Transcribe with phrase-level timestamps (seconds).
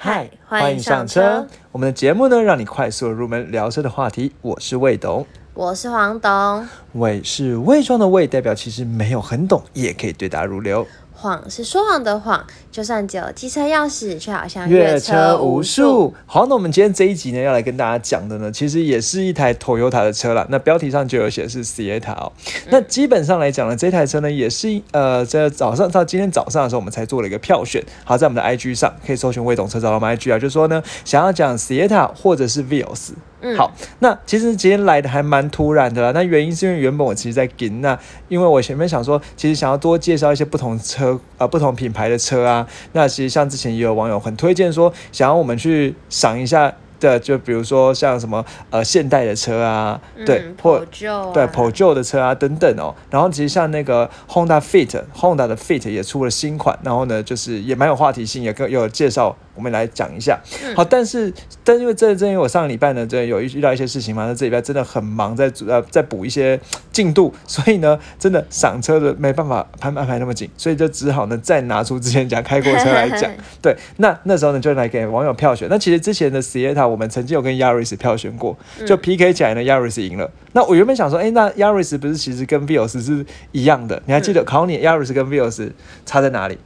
[0.00, 1.44] 嗨，欢迎上车。
[1.72, 4.32] 我们的节目呢，让你快速入门聊车的话题。
[4.40, 6.68] 我是魏董，我是黄董。
[6.92, 10.86] 魏是魏庄的魏，代表其实没有很懂，也可以对答如流。
[11.20, 16.14] 谎是说谎的谎，就算只有机车钥匙，却好像越车无数。
[16.26, 20.46] 好，那我们今天这一集呢，要来跟大家讲的呢，其实也是一台 Toyota 的车了。
[20.48, 22.32] 那标题上就有写是 Sienna 哦。
[22.70, 27.82] 那基本上来讲呢，这台车呢，也是呃，在早上到今天早上的时候，我们才做了一个票选。
[28.04, 33.10] 好，在我们的 IG 上可以搜寻“未懂车找到我们 IG 啊，就说呢，想要讲 Sienna 或者是 Vios。
[33.56, 36.10] 好，那其实今天来的还蛮突然的啦。
[36.12, 37.96] 那原因是因为原本我其实在给那，
[38.28, 42.66] 因为我前面想说，其实想要多介绍一些不同车啊、不同品牌的车啊。
[42.92, 50.84] 那其实像之前也有网友很推荐说，想要我们去赏一下的，就比如说像什么呃现代的车啊，对，或
[51.32, 52.92] 对普旧的车啊等等哦。
[53.08, 59.36] 然后其实像那个 Honda Fit，Honda 的 Fit 也出了新款，然后呢就是也蛮有话题性，也更有介绍。
[59.58, 60.38] 我们来讲一下，
[60.76, 61.32] 好，但是，
[61.64, 66.58] 但因为这正因为我上个礼拜呢，这有遇到一些事情嘛，那这礼拜真的很忙，在呃在补一些
[66.92, 73.28] 进度，所以呢，真的赏车的没办法安安排那么紧，所以就只好呢再拿出之前讲开过车来讲。
[73.60, 75.66] 对，那那时候呢就来给网友票选。
[75.68, 80.30] 那其实之前的 Sienna 我们曾经有跟 Yaris 票选过，就 PK 起来呢，Yaris 赢了。
[80.52, 84.00] 那我原本想说，哎，那 Yaris 不是其实跟 Vios 是一样的？
[84.06, 85.72] 你还记得考你 Yaris 跟 Vios
[86.06, 86.58] 差在哪里？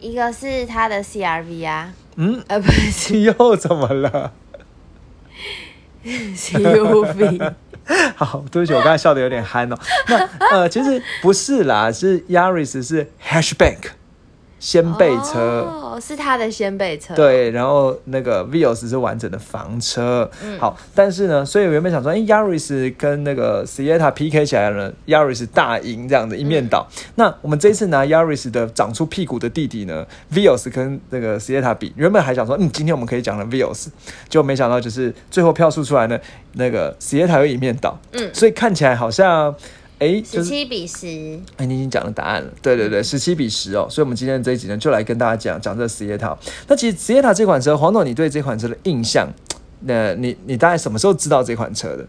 [0.00, 1.94] 一个是它的 CRV 啊。
[2.16, 4.32] 嗯，啊，不是，又怎么了？
[6.04, 7.52] CUV，
[8.16, 9.78] 好，对不起，我刚才笑的有点憨哦。
[10.08, 13.92] 那呃，其实不是啦，是 Yaris 是 Hatchback。
[14.62, 17.16] 掀背车哦，是他的掀背车。
[17.16, 20.30] 对，然后那个 Vios 是完整的房车。
[20.40, 26.86] 嗯，好，但是呢，所以我原本想说，哎，Yaris 跟那个 Sienna PK 起来了，Yaris 大赢这样的一面倒。
[27.16, 33.88] 那我们这一次拿 Yaris 的长出屁股的弟弟呢，Vios 跟那个 Sienna 比，原本还想说，嗯，今天我们可以讲了 Vios，
[34.28, 36.16] 结果没想到就是最后票数出来呢，
[36.52, 37.98] 那个 Sienna 又一面倒。
[38.12, 39.52] 嗯，所以看起来好像。
[40.02, 41.38] 哎，十七比十。
[41.58, 42.50] 哎，你已经讲了答案了。
[42.60, 43.86] 对对对，十七比十哦。
[43.88, 46.36] 所以，我们今天这一集呢，就来跟大家讲讲这 Sienna。
[46.66, 49.28] 那其实 Sienna 这款车，黄总，你对这款车的印象，
[49.82, 52.04] 那你你大概什么时候知道这款车的？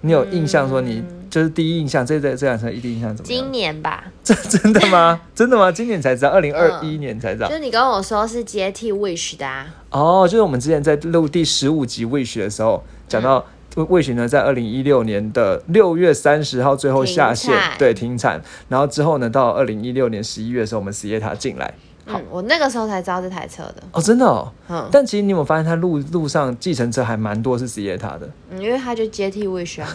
[0.00, 3.42] 你有印象说你就是第一印象，这这这款车一第一印象怎么样？
[3.42, 4.04] 今年吧。
[4.24, 5.20] 这真的吗？
[5.36, 5.70] 真的吗？
[5.70, 7.50] 今年才知道，二零二一年才知道。
[7.50, 9.74] 就你跟我说是接替 Wish 的啊。
[9.90, 13.44] 哦，就是我们之前在录第十五集 Wish 的时候讲到。
[13.84, 18.40] 魏巡呢，在二零一六年的六月三十号最后下线，对停产。
[18.68, 21.72] 然后之后呢，到二零一六年十一月的时候，我们 i e t 进来。
[22.10, 23.74] 嗯，我那个时候才知道这台车的。
[23.92, 24.50] 哦，真的哦。
[24.70, 24.88] 嗯。
[24.90, 28.20] 但其实你有没有发现，它路路上计程车还蛮多是 i e t 的。
[28.50, 29.90] 嗯，因为它就接替魏巡啊。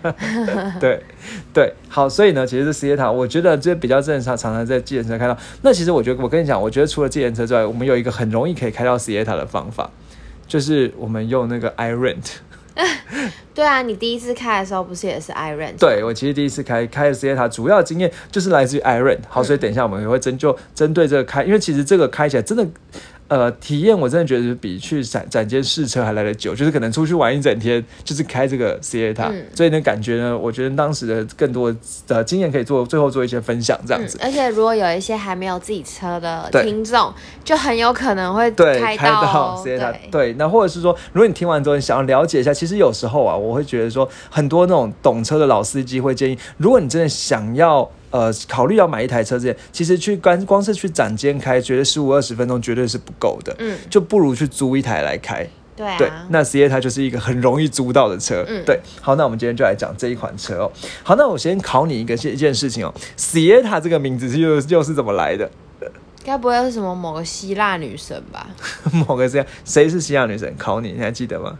[0.80, 1.02] 对
[1.52, 5.36] 对，好，所以呢，其实是 i e t 我觉得这比较正常，常常在计程车开到。
[5.60, 9.90] 那其实我觉得，我跟你讲，我觉得除了计程车之外，我们有一个很容易可以开到 i e t 的方法，
[10.46, 12.30] 就是我们用那个 i rent。
[13.54, 15.76] 对啊，你第一次开的时候不是也是 Iron？
[15.78, 19.18] 对我其实第一次开开的 Sieta 主要经验就是来自于 Iron。
[19.28, 22.66] 好，所以等一下我们也会针就针对这个开，因为其实这个开起来真的。
[23.26, 29.22] 呃，体验我真的觉得比去展展间试车还来得久，就是可能出去玩一整天，就是开这个 c a t
[29.54, 31.74] 所以呢，感觉呢，我觉得当时的更多
[32.06, 34.18] 的经验可以做，最后做一些分享这样子。
[34.22, 37.12] 而且如果有一些还没有自己车的听众，
[37.42, 47.90] 就很有可能会开到 c a t 对，那或者是说，如果你听完之后你想要了解一下，其实有时候啊，我会觉得说，很多那种懂车的老司机会建议，如果你真的想要。
[48.14, 55.44] 呃，考虑要买一台车之前，其实去光光是去展间开，觉得十五二十分钟绝对是不够的，嗯，就不如去租一台来开。
[55.74, 58.44] 对啊，那 C A 它就是一个很容易租到的车。
[58.46, 58.78] 嗯，对。
[59.00, 60.72] 好，那我们今天就来讲这一款车哦。
[61.02, 65.50] 好，那我先考你一个一件事情哦，C A 它这个名字是又又是怎么来的？
[66.24, 68.46] 该不会是什么某个希腊女神吧？
[69.08, 70.54] 某个这样，谁是希腊女神？
[70.56, 71.58] 考你，你还记得吗？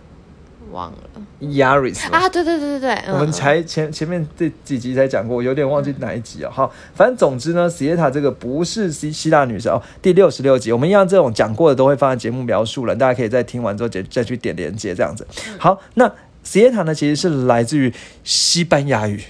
[0.75, 0.99] 忘了
[1.41, 6.51] ，Yaris 啊，对对对对对，我们才前前面这几集才讲过，有点忘记哪一集哦。
[6.53, 9.81] 好，反正总之呢，Sienna 这个不是希希腊女神哦。
[10.03, 15.25] 第六十六集，我们一样这种讲过的都会放在节目描述了，大家可以在听完之后再再去点连接这样子。
[15.59, 16.13] 好，那
[16.45, 17.95] Sienna 呢，其实是来自于
[18.25, 19.23] 西班牙语。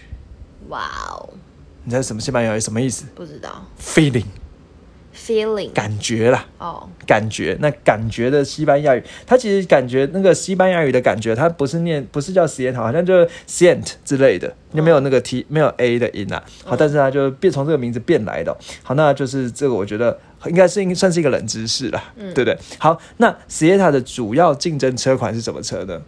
[0.69, 0.81] 哇
[1.11, 1.29] 哦，
[1.85, 3.05] 你知道什么西班牙语什么意思？
[3.15, 3.67] 不知道。
[3.79, 4.25] Feeling。
[5.25, 16.43] Feeling 感觉啦，哦，感觉那感觉的西班牙语，它其实感觉那个西班牙语的感觉，它不是念不是叫 s i e n 好像就是 sient 之类的，就没有那个 t 没有 a 的音啊。
[16.65, 18.57] 好，但是它就变从这个名字变来的。
[18.83, 22.59] 好，那就是这个我觉得应该是应算是一个冷知识了，对不对？
[22.79, 26.03] 好，那 s i e n 的主要竞争车款是什么车呢？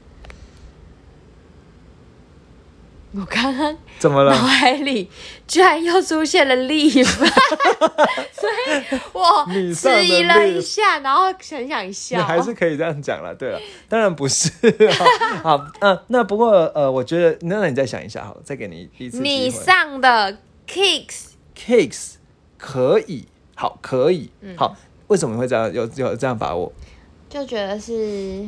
[3.19, 4.39] 我刚刚怎么了脑？
[4.39, 5.09] 海里
[5.47, 7.05] 居然又出现了 leaf，
[8.33, 12.23] 所以我迟疑了一下，然后很想你笑。
[12.23, 13.35] 还是可以这样讲了。
[13.35, 14.51] 对了，当然不是。
[15.43, 19.29] 好，嗯、那不过呃，我觉得那那你再想一下好了，再给你一次机会。
[19.29, 20.39] 你上的
[20.69, 22.15] kicks cakes
[22.59, 24.77] 可以，好，可以，嗯好。
[25.09, 26.73] 为什么会这样有有这样把握？
[27.31, 28.45] 就觉得是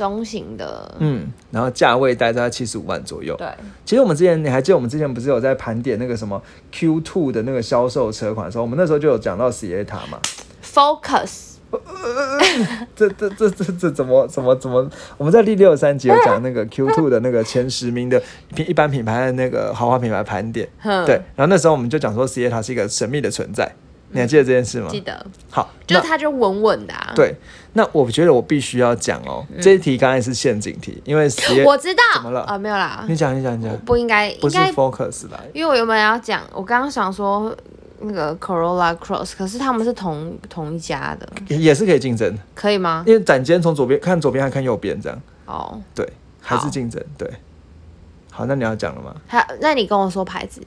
[0.00, 3.36] 中型的，嗯，然后价位大概在七十五万左右。
[3.36, 3.46] 对，
[3.84, 6.42] 其实我们之前，你还记得我们之前不是有在盘点那个什么
[6.72, 10.18] Q Two 的那个销售车款的时候，我们那时候就有讲到 Sieta 嘛。
[10.64, 11.48] focus
[12.96, 14.90] 这这这这这怎么怎么怎么？
[15.18, 18.22] 我们在第六十三集有讲那个 Q Two 的那个前十名的
[18.54, 20.66] 品一般品牌的那个豪华品牌盘点。
[21.04, 23.70] 对，然后那时候我们就讲说 c i e t a 是一个神秘的存在，
[24.12, 24.88] 你还记得这件事吗？
[24.90, 27.36] 记得，好，那就是它就稳稳的、啊。，对，
[27.72, 31.24] 那我觉得我必须要讲哦，这一题刚才是陷阱题，因为
[31.64, 32.02] 我知道。
[32.14, 35.40] 怎么了啊、没有啦，你讲你讲你讲，不应该，不是，Focus 啦。
[35.54, 37.56] 因为我原本要讲，我刚刚想说
[38.00, 43.04] 那个 Corolla Cross，可是他们是同同一家的，也也是可以竞争，可以吗？
[43.06, 46.04] 因为展间从左边看左边还看右边，这样哦，对，
[46.40, 47.30] 还是好竞争对。
[48.32, 49.14] 好，那你要讲了吗？
[49.26, 50.60] 还那你跟我说牌子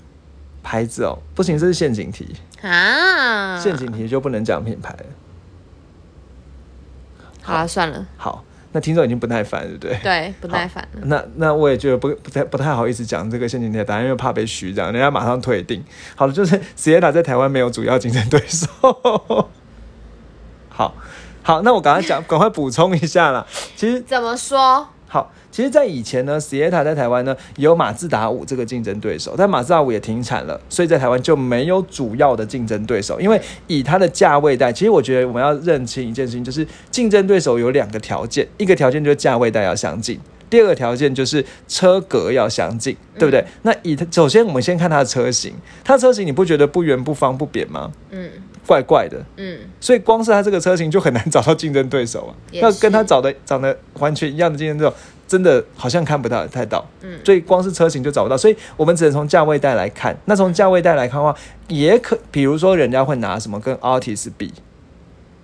[0.62, 3.60] 牌子哦，不行，这是陷阱题，啊？
[3.60, 5.06] 陷阱题就不能讲品牌了。
[7.44, 10.00] 好了，算了，好，那听众已经不耐烦，对不对？
[10.02, 11.02] 对，不耐烦了。
[11.04, 15.84] 那那我也觉得不不太不太好意思讲这个陷阱题的答案，因为怕被虚，这样人家马上退订。
[16.16, 18.68] 好了，就是 Sienna 在台湾没有主要竞争对手。
[20.70, 20.96] 好，
[21.44, 23.46] 好，那我赶快讲，赶快补充一下啦。
[23.76, 24.88] 其实怎么说？
[25.14, 33.22] 好，其实，在以前呢，Sienna 在台湾呢也有马自达五这个竞争对手，但马自达五也停产了，所以在台湾就没有主要的竞争对手。
[33.22, 40.20] 因为以它的价位带，其实我觉得我们要认清一件事情，就是竞争对手有两个条件，一个条件就是价位带要相近。
[40.50, 43.46] 第二个条件就是车格要相近，对不对？
[43.62, 47.92] 那以它首先我们先看它的车型，它的车型你不觉得不圆不方不扁吗？
[48.10, 48.28] 嗯
[48.66, 52.32] 怪怪的，嗯，所以光是他这个车型就很难找到竞争对手啊。
[52.52, 54.96] 也要跟它是找的长得完全一样的竞争对手，
[55.28, 56.86] 真的好像看不到太到。
[57.02, 57.20] 嗯。
[57.26, 60.16] 所以光是车型就找不到，所以我们只能从价位带来看。
[60.26, 61.36] 那从价位带来看的话，
[61.68, 64.54] 也可，比如说人家会拿什么跟 Artis 比，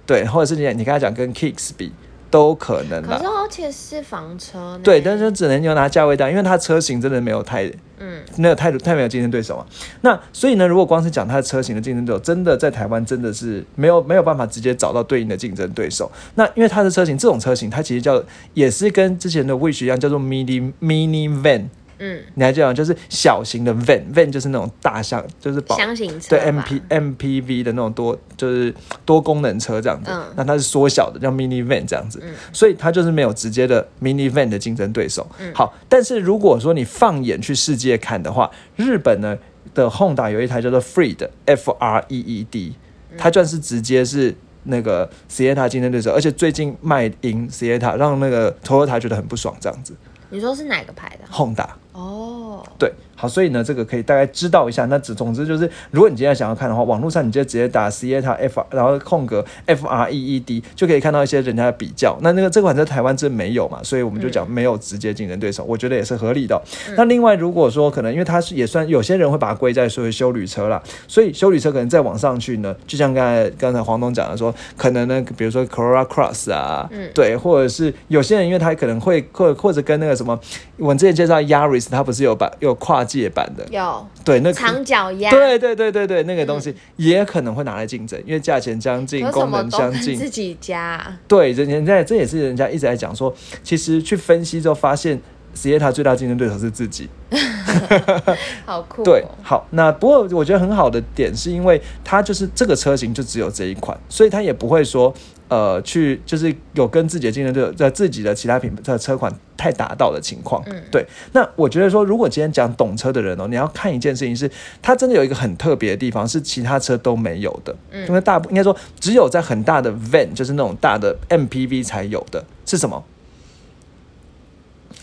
[0.06, 1.92] 对，或者是你你跟他讲跟 Kicks 比，
[2.30, 3.30] 都可能啦可是。
[3.30, 4.80] 而且是房车呢。
[4.84, 7.66] 对，但是只能就拿价位单，因为它车型真的没有太
[7.98, 9.66] 嗯，没有太太没有竞争对手啊。
[10.02, 16.12] 那所以呢，如果光是讲它的车型的竞争对手，真的在台湾真的是没有没有办法直接找到对应的竞争对手。
[16.36, 18.24] 那因为它的车型这种车型，它其实叫
[18.54, 21.66] 也是跟之前的 Wish 一样，叫做 mini mini van。
[22.00, 22.74] 嗯，你还记得吗？
[22.74, 28.74] 就是小型的 van，van 就是那种大箱，就是保箱型车对 M P M P V 的那种多就是
[29.06, 35.28] 多功能车这样子，嗯那它是缩小的，叫 mini van 这样子，嗯所以它就是没有直接的 mini van 的竞争对手。
[35.40, 39.38] 嗯好，但是如果说你放眼去世界看的话，日本呢
[39.74, 42.75] 的 Honda 有一台叫做 Freed F R E E D，
[43.18, 44.36] 它算是直接是。
[44.63, 49.95] 那个 Sienna 竞争对手，而且最近卖赢 Sienna，让那个 Toyota 觉得很不爽，这样子。
[50.30, 54.86] 你说是哪个牌的？Honda 哦，对，好，所以呢，这个可以大概知道一下。
[54.86, 62.18] 那只总之就是，如果你今天想要看的话，网络上你就直接打 Sienna F，然后空格 F R E E D，就可以看到一些人家的比较。
[62.21, 66.62] 那那个这款在台湾真没有嘛，所以我们就讲没有直接竞争对手，我觉得也是合理的哦、
[66.95, 80.40] 那另外，如果说可能，因为它是也算有些人会把它归在所谓修旅车啦，所以修旅车可能再往上去呢，就像刚才刚才黄东讲的说，可能呢，比如说 Corolla Cross 啊，嗯对，或者是有些人因为他可能会或或者跟那个什么，
[80.78, 84.07] 我们之前介绍 Yaris，它不是有把有跨界版的，有。
[84.23, 95.19] 对，那长脚丫，对对对对对，那个东西也可能会拿来竞争，因为价钱相近，功能相近，自己家啊、对，人人家这也是人家一直在讲说，其实去分析之后发现。
[95.56, 97.09] 实业它最大竞争对手是自己，
[98.66, 99.04] 好酷、哦。
[99.04, 105.11] 对，好，那不过我觉得很好的点是因为它就是这个车型就只有这一款，所以它也不会说
[105.50, 110.64] 呃去就是有跟自己的竞争对手在自己的其他品的车款太达到的情况。
[110.68, 111.06] 嗯对。
[111.34, 114.50] 那我觉得说，如果今天讲懂车的人哦，你要看一件事情是，
[114.82, 123.04] 它真的有一个很特别的地方是其他车都没有的，嗯因为大部应该说只有在很大的 van 就是那种大的 MPV 才有的，是什么？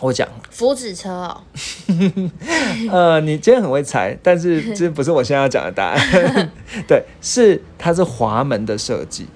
[0.00, 1.41] 我讲，福祉车哦，
[2.93, 6.50] 呃，你今天很会猜，但是这不是我现在要讲的答案。
[6.87, 9.26] 对，是它是滑门的设计，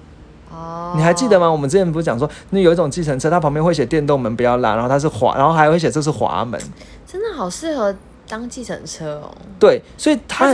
[0.61, 1.49] 哦，你还记得吗？
[1.51, 6.59] 我们之前不是讲说，那有一种计程车，它旁边会写电动门不要拉，然后它是滑，然后还会写这是滑门。
[7.07, 7.93] 真的好适合
[8.29, 9.31] 当计程车哦。
[9.59, 10.53] 对，所以它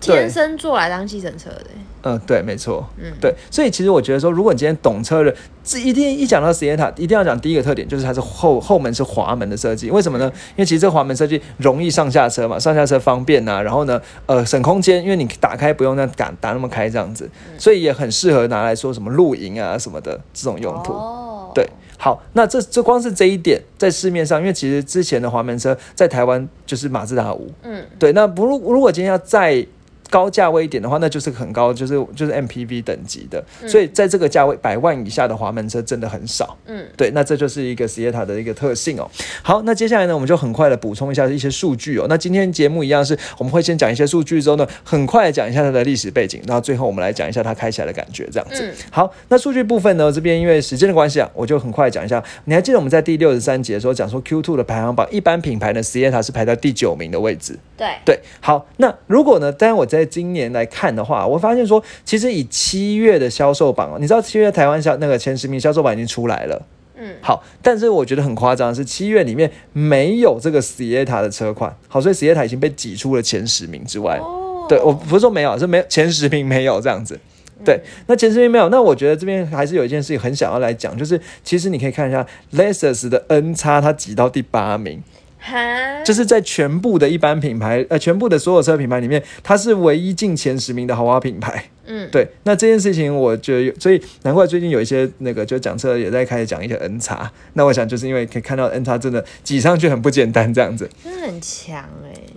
[0.00, 1.56] 天生做来当计程车的。
[1.56, 1.76] 欸。
[2.06, 3.10] 嗯，对，没错，嗯。
[3.20, 5.34] 对，所以其实我觉得说，如果你今天懂车的，
[5.64, 9.90] 这一定一讲到 Sienna，一定要讲第一个特点，就是它是后后门是滑门的设计。
[9.90, 10.30] 为什么呢？
[10.50, 20.92] 因为其实这个滑门设计容易上下车嘛，上下车方便呐、然后呢，呃，省空间，因为你打开不用那打打那么开这样子，所以也很适合拿来说什么露营啊什么的这种用途。
[20.92, 21.50] 哦。
[21.54, 29.64] 对，好，那这这光是这一点，在市面上，因为其实之前的滑门车在台湾就是马自达五，嗯，对，那不如如果今天要再
[30.14, 36.56] 高价位一点的话，那就是很高，就是就是 MPV 等级的，所以在这个价位百万以下的滑门车真的很少。
[36.66, 39.10] 嗯，对，那这就是一个 Sienna 的一个特性哦。
[39.42, 42.06] 好，那接下来呢，我们就很快的补充一下一些数据哦。
[42.08, 48.64] 那今天节目一样是，我们会先讲一些数据之后呢，很快的讲一下它的历史背景，然后最后我们来讲一下它开起来的感觉，这样子。
[48.64, 52.22] 嗯好，那数据部分呢，这边因为时间的关系啊，我就很快讲一下。
[52.44, 57.58] 你还记得我们在第六十三节的时候讲说 Q2 的排行榜，一般品牌呢，Sienna 是排在第九名的位置。
[57.76, 66.62] 对，对，好，那如果呢，当然我在今年来看的话，我发现说，其实以七月的销售榜哦，你知道七月台湾销那个前十名销售榜已经出来了。
[66.96, 74.18] 嗯，好，但是我觉得很夸张的是，七月里面没有这个 Sienna 的车款，好，所以 Sienna 已经被挤出了前十名之外。
[74.18, 77.18] 哦，对我不是说没有，是没有前十名没有这样子。
[77.64, 85.13] 对，那前十名没有，那我觉得这边还是有一件事情很想要来讲，就是其实你可以看一下 Lexus 的 N 叉，它挤到第八名，哈，
[86.04, 91.64] 就是在全部的一般品牌，呃，全部的所有车品牌里面，它是唯一进前十名的豪华品牌。
[91.86, 97.30] 嗯，对，那这件事情我觉得有，所以难怪最近有一些那个就讲车也在开始讲一些 N 叉。
[97.52, 100.88] 那我想就是因为可以看到 N 叉真的挤上去很不简单这样子。
[101.04, 102.12] 真的很强哎。
[102.14, 102.33] 对，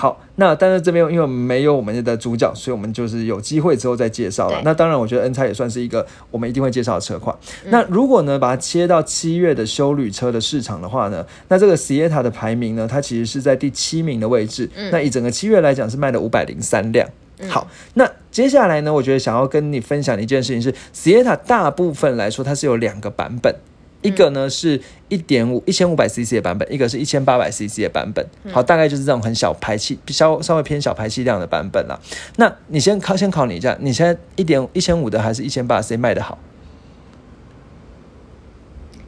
[0.00, 4.62] 好，那但是这边因为没有我们的主角，所以我们就是有机会之后再介绍了。
[4.64, 7.36] 那当然，我觉得 N 叉也算是一个我们一定会介绍的车款。
[7.64, 14.70] 那如果呢把它切到七月的修旅车的市场的话呢，那这个 Sienna 的排名呢，它其实是在第七名的位置。
[14.92, 17.08] 那以整个七月来讲是卖了五百零三辆。
[17.48, 23.56] 好，那接下来呢，我觉得想要跟你分享的一件事情是，Sienna 大部分来说它是有两个版本。
[24.02, 28.24] 一个呢是一点五一千五百 CC 的版本，一个是一千八百 CC 的版本。
[28.52, 31.98] 好，大概就是这种很小排气、稍稍微偏小排气量的版本啦。
[32.36, 36.38] 那你先考先考你一下，你现在一点一千五的还是一千八 c 卖的好？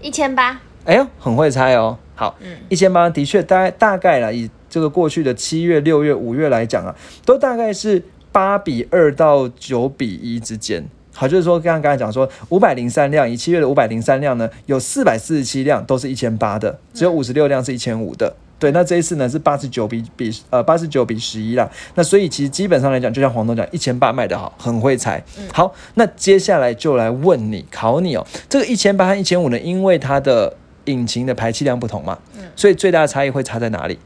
[0.01, 1.99] 一千八，哎呦，很会猜哦。
[2.15, 6.95] 好，嗯一千八的确大概大概啦，以这个过去的七月、六月、五月来讲啊，
[7.25, 10.89] 都大概是八比二到九比一之间。
[11.21, 18.35] 好，就是说，刚刚刚才讲说，五百零三辆，以七月的五百零三辆呢，有四百四十七辆都是一千八的，只有五十六辆是一千五的。
[18.59, 21.71] 对，那这一次呢是八十九比比呃八十九比十一啦。
[21.95, 25.23] 那所以其实基本上来讲，就像黄总讲，一千八卖的好，很会猜。
[25.53, 32.19] 好，那接下来就来问你，考你哦，这个一千八和一千五呢，因为它的引擎的排气量不同嘛，
[32.57, 33.99] 所以最大的差异会差在哪里？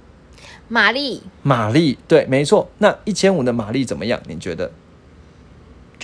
[0.66, 2.68] 马力马力，对，没错。
[2.78, 4.21] 那一千五的马力怎么样？
[4.26, 4.68] 你觉得？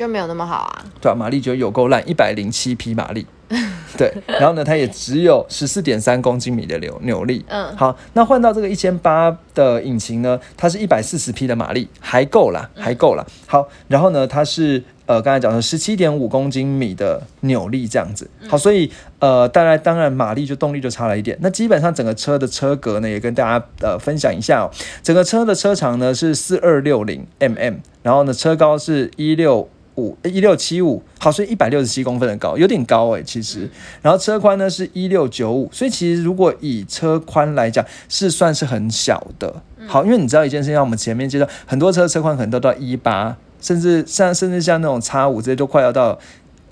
[0.00, 0.84] 就没有那么好啊。
[0.98, 3.26] 对啊，马力就有够烂，一百零七匹马力。
[3.98, 7.44] 对，然后呢，它也只有十四点三公斤米的扭扭力。
[7.48, 13.26] 嗯好，那换到这个一千八的引擎呢，它是一百四十匹的马力，还够啦，还够啦。
[13.46, 18.30] 好，然后呢，它是呃刚才讲的十七点五公斤米的扭力这样子。
[18.48, 21.36] 好，所以呃，当然当然马力就动力就差了一点。
[21.42, 24.70] 那基本上整个车的车格呢，也跟大家呃分享一下哦。
[25.02, 29.68] 整个车的车长呢是四二六零 mm，然后呢车高是一六。
[29.96, 33.68] 五一六七五，好，所以一百六十七公分的高，有点高诶、其实。
[34.02, 39.62] 然后车宽呢是一六九五，所以其实如果以车宽来讲，是算是很小的。
[39.86, 46.18] 好，因为你知道一件事情，像我们前面介绍，很多车车宽可能都到一八，甚至像甚至像那种叉五这些都快要到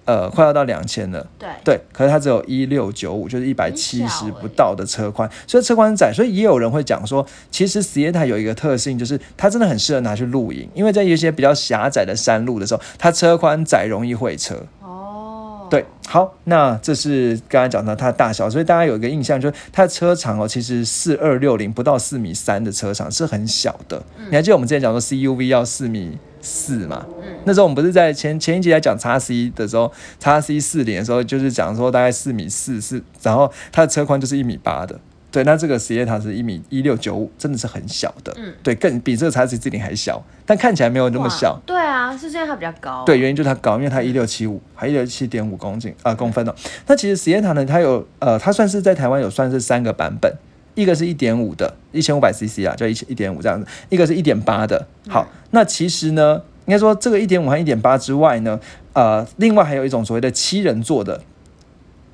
[0.09, 1.25] 呃快要到两千了。
[1.39, 14.57] 对，对，可是它只有一六九五，就是一百七十不到的车宽，所以车宽窄，所以也有人会讲说，其实 Sienna 有一个特性，就是它真的很适合拿去露营，因为在一些比较狭窄的山路的时候，它车宽窄，容易会车。
[14.81, 24.03] 哦，对，好，那这是刚才讲到它的大小，所以大家有一个印象，就是它的车长哦，其实四二六零不到四米三的车长是很小的。
[24.31, 27.05] 你还记得我们之前讲说 CUV 要四米四嘛？
[27.45, 34.99] 那时候我们不是在前前一集在讲叉 C 的时候，叉 C 四零的时候，就是讲说大概四米四是，然后它的车宽就是一米八的。
[35.31, 38.33] 对，那这个实验它是一米一六九五，真的是很小的。
[38.39, 41.61] 嗯对，更比这个叉 C 四零还小，但看起来没有那么小。
[41.67, 43.05] 对啊，是因为它比较高。
[43.05, 46.55] 对，，原因就是它高，因为它一六七五，还一六七点五公斤啊、公分哦。
[46.87, 50.33] 那其实实验塔呢，它有呃，它算是在台湾有算是三个版本，
[50.75, 54.87] 一个是一点五的，一千五百 CC 啊，就一一点五这样子；一个是一点八的。
[55.09, 58.59] 好，那其实呢，应该说这个一点五和一点八之外呢，
[58.93, 61.21] 呃，另外还有一种所谓的七人座的。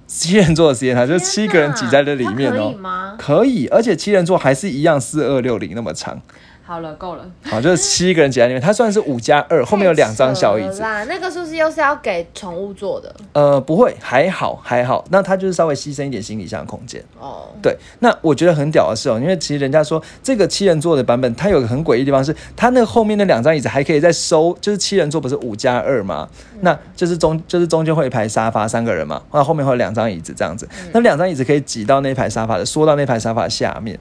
[0.06, 3.16] 七人座的实验台就是七个人挤在这里面天哪它可以哦，吗？
[3.18, 6.20] 可以，而且七人座还是一样四二六零那么长，
[6.66, 7.24] 好了，够了。
[7.42, 10.80] 好，就是七个人挤在里面，它算是五加二，后面有两张小椅子。
[10.80, 13.14] 啦，那个是不是又是要给宠物坐的？
[13.34, 15.04] 呃，不会，还好还好。
[15.10, 17.04] 那它就是稍微牺牲一点行李箱的空间。
[17.20, 26.26] 哦，对，那我觉得很屌的是哦，因为其实人家说这个七人座的版本，它有个很诡异的地方是，它那个后面那两张椅子还可以再收，就是七人座不是五加二吗？
[26.62, 33.98] 那就是中就是中间会有一排沙发，三个人嘛，那后面会有两张椅子这样子，那两张椅子可以挤到那排沙发的，缩到那排沙发下面。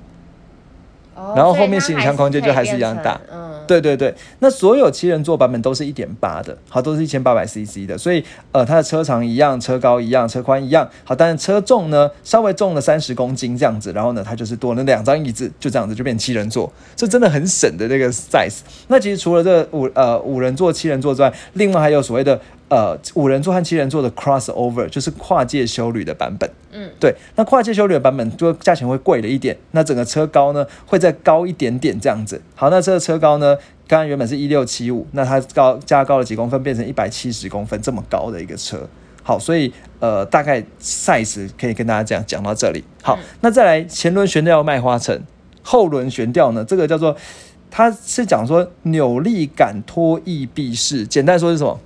[1.24, 18.60] 哦然后后面行李箱空间就还是一样大嗯，对对对，那所有七人座版本都是一点八的，好，都是一千八百 CC 的，所以呃，它的车长一样，车高一样，车宽一样，好，但是车重呢稍微重了三十公斤这样子，然后呢，它就是多了两张椅子，就这样子就变七人座，这真的很省的这个 size。
[18.88, 22.40] 那其实除了这五呃五人座、七人座之外，另外还有所谓的
[22.74, 26.50] 呃五人座和七人座的 crossover，就是跨界修旅的版本。
[26.72, 32.42] 嗯，对，那跨界修旅的版本就价钱会贵了一点，那整个车高呢会再高一点点这样子。
[32.56, 33.56] 好，那这个车高呢，
[33.88, 38.90] 刚刚原本是一六七五，那它高加高了几公分，变成一百七十公分这么高的一个车。
[39.22, 42.84] 好，所以呃，大概 size 可以跟大家讲讲到这里。
[43.04, 45.22] 好，那再来前轮悬吊麦花臣，
[45.62, 47.16] 后轮悬吊呢，这个叫做
[47.70, 51.80] 它是讲说扭力感脱逸避式，简单说是什么？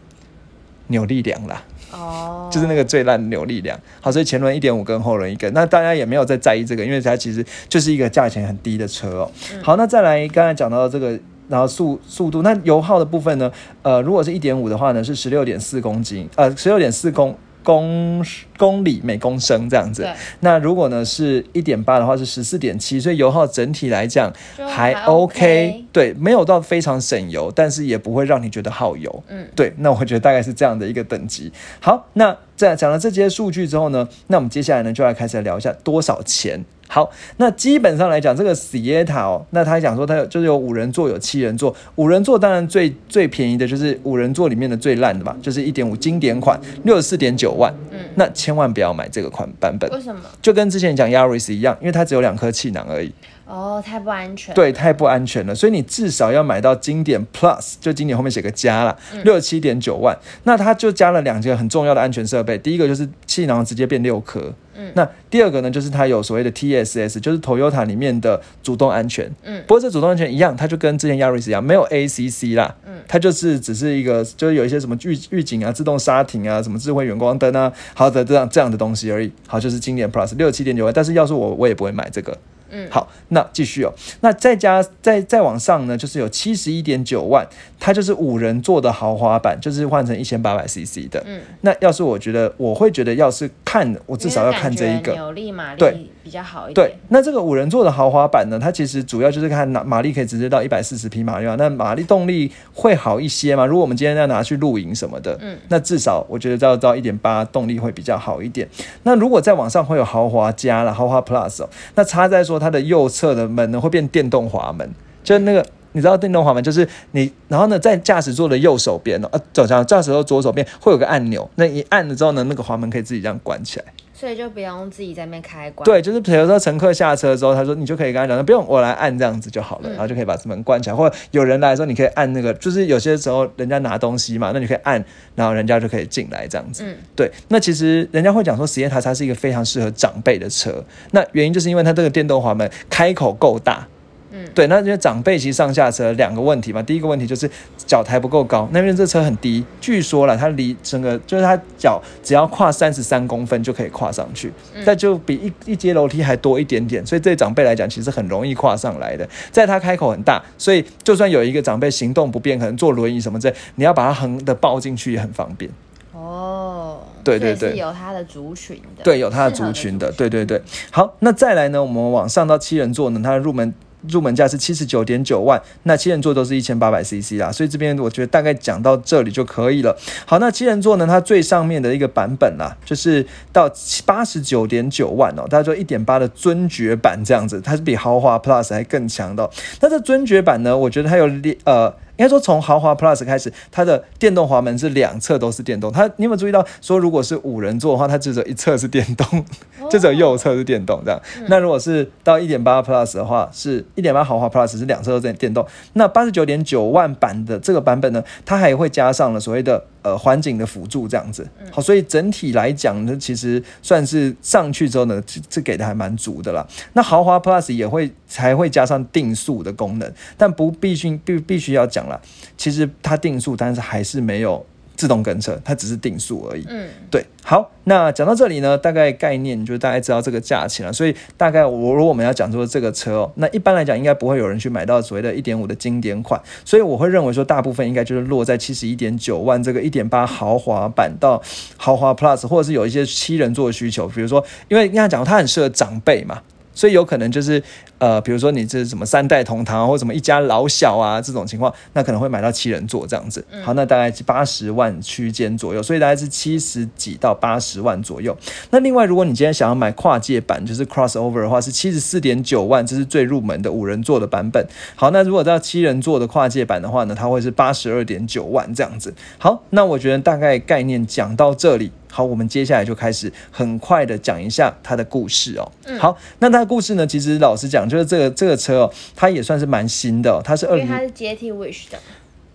[0.88, 1.64] 扭力梁啦。
[1.92, 3.80] 哦，就是那个最烂的扭力梁。
[4.02, 9.32] 好，所以前轮一点五跟后轮一个，那大家也没有再在意这个，因为它其实就是一个价钱很低的车哦。
[9.64, 11.18] 好，那再来刚才讲到这个。
[11.50, 13.50] 然后速速度，那油耗的部分呢？
[13.82, 17.34] 呃，如果是一点五的话呢，是十六点四公斤，呃，十六点四公
[17.68, 18.24] 公
[18.58, 20.08] 公里每公升这样子。
[20.40, 29.24] 那如果呢是一点八的话是十四点七，所以油耗整体来讲还还 OK，OK 对，没有到非常省油，但是也不会让你觉得耗油。
[29.28, 31.52] 嗯，对，那我觉得大概是这样的一个等级。
[31.82, 36.60] 好，那在讲了这些数据之后呢，那我们接下来呢就来开始来聊一下多少钱。
[36.90, 41.76] 好，那基本上来讲，这个 Sieta 哦，那他讲说他有就是有五人座，有七人座。
[41.96, 47.74] 五人座当然最最便宜的就是五人座里面的最烂的吧，就是一点五经典款，六十四点九万。
[47.92, 50.22] 嗯，那千万不要买这个款版本，为什么？
[50.42, 53.14] 就跟之前讲 Yaris 一样，因为它只有两颗气囊而已。
[53.48, 64.92] 哦，太不安全。，对，太不安全了，所以你至少要买到经典 Plus，就经典后面写个加啦，六十七点九万，那它就加了两个很重要的安全设备，第一个就是气囊直接变六颗，嗯。
[64.96, 69.64] 那第二个呢就是它有所谓的 TSS，就是 Toyota 里面的主动安全，嗯。
[69.66, 73.00] 不过这主动安全一样，它就跟之前 Yaris 一样，没有 ACC 啦，嗯。
[73.08, 82.38] 它就是只是一个，就是有一些什么预预警啊、自动刹停啊、什么智慧远光灯啊，好的这样这样的东西而已，好就是经典 Plus 六十七点九万，但是要是我我也不会买这个。
[82.70, 83.94] 嗯，好，那继续哦。
[84.22, 87.48] 那再加再再往上呢，就是有七十一点九万，
[87.80, 91.24] 它就是五人座的豪华版，就是换成一千八百 CC 的。
[91.26, 95.14] 嗯，那要是我觉得，我会觉得，要是看，我至少要看这一个。
[95.14, 103.66] 扭力马对力比较好一点对。，那这个五人座的豪华版呢，它其实主要就是看马马力可以直接到一百四十匹马力啊，那马力动力会好一些嘛？
[103.66, 108.68] 如果我们今天要拿去露营什么的，嗯，那至少我觉得要到一点八动力会比较好一点。
[109.04, 114.90] 那如果再往上会有豪华加了豪华 Plus 哦，那差在说它的右侧的门呢会变电动滑门，
[115.24, 115.66] 就是那个。
[115.94, 123.86] 你知道电动滑门就是你，然后呢，在驾驶座的右手边哦，呃，走向驾驶座左手边会有个按钮，那一按了之后呢，那个滑门可以自己这样关起来。
[124.20, 130.96] 所以就不用自己在那边开关。，对，就是比如说乘客下车之后，他说你就可以跟他讲，不用我来按这样子就好了，嗯然后就可以把门关起来。
[130.96, 136.84] 或者有人来的时候，你可以按那个，就是有些时候人家拿东西嘛，那你可以按，然后人家就可以进来这样子。
[136.84, 140.84] 嗯对，那其实人家会讲说，实验台它是一个非常适合长辈的车。
[141.12, 143.88] 那原因就是因为它这个电动滑门开口够大。
[144.32, 159.28] 嗯对，那因为长辈其实上下车两个问题嘛，第一个问题就是脚抬不够高，那边这车很低，据说了它离整个就是它脚只要跨三十三公分就可以跨上去，嗯那就比一一阶楼梯还多一点点，所以对长辈来讲其实很容易跨上来的。
[159.52, 165.72] 在它开口很大，所以就算有一个长辈行动不便，可能坐轮椅什么之类，你要把它横的抱进去也很方便。
[166.14, 170.62] 哦，对对对是有它的族群的，对，有它的族群的，对对对。
[170.92, 173.74] 好，那再来呢，我们往上到七人座呢，它的入门。
[174.10, 179.98] 入门价是七十九点九万，那七人座都是一千八百 CC 啦，所以这边我觉得大概讲到这里就可以了。
[180.26, 183.72] 好，那七人座呢，它最上面的一个版本啦，就是到
[184.06, 191.94] 八十九点九万哦，大家说一点八的尊爵版这样子，它是比豪华 Plus 还更强的哦、那这尊爵版呢，我觉得它有两呃。
[192.18, 195.92] 应该说，从豪华 Plus 开始，它的电动滑门是两侧都是电动。
[195.92, 199.46] 它你有没有注意到，说如果是五人座的话，它只有一侧是电动，
[199.90, 201.22] 就只有右侧是电动这样。
[201.48, 205.66] 那如果是到一点八 Plus 的话，是一点八豪华 Plus 是两侧都在电动。
[205.94, 211.46] 那八十九点九万版的这个版本呢，它还会加上了所谓的呃环境的辅助这样子。
[211.70, 216.66] 好，所以整体来讲呢，其实算是上去之后呢，这这给的还蛮足的啦。
[216.94, 222.22] 那豪华 Plus 也会才会加上定速的功能，但不必须必必须要讲了，
[222.56, 224.66] 其实它定速，但是还是没有。
[224.98, 226.66] 自动跟车，它只是定速而已。
[226.68, 227.26] 嗯，对。
[227.44, 230.92] 好，那讲到这里呢，大概概念就大概知道这个价钱了。
[230.92, 236.42] 所以大概我如果我们要讲说这个车哦，那一般来讲应该不会有人去买到所谓的一点五的经典款。
[236.66, 241.42] 所以我会认为说，大部分应该就是落在七十一点九万这个一点八豪华版到
[241.78, 246.42] 豪华 Plus，或者是有一些七人座的需求，比如说，因为刚才讲它很适合长辈嘛。
[246.78, 247.62] 所以有可能就是，
[247.98, 253.44] 呃，比如说你这是什么三代同堂，或者什么一家老小啊这种情况，那可能会买到七人座这样子。
[253.64, 258.38] 好，那大概八十万区间左右，所以大概是七十几到八十万左右。
[258.70, 264.64] 那另外，如果你今天想要买跨界版，就是 crossover 的话，是七十四点九万，这是最入门的五人座的版本。
[264.96, 269.12] 好，那如果到七人座的跨界版的话呢，它会是八十二点九万这样子。
[269.40, 271.92] 好，那我觉得大概概念讲到这里。
[272.12, 275.72] 好，我们接下来就开始很快的讲一下它的故事哦。
[276.00, 281.98] 好，那它的故事呢，其实老实讲，就是这个这个车哦，它也算是蛮新的，它是二零，它是接替 Wish 的。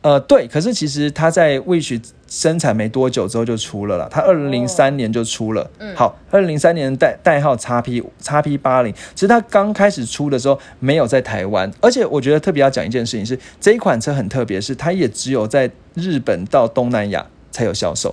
[0.00, 5.70] 呃，对，可是其实它在 Wish 生产没多久之后就出了啦，它二零零三年就出了。
[5.78, 18.12] 嗯，好，二零零三年代代号 x P x P 八零，其实它刚开始出的时候没有在台湾，而且我觉得特别要讲一件事情是，这一款车很特别，是它也只有在日本到东南亚才有销售。